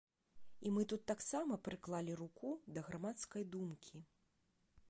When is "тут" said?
0.93-1.03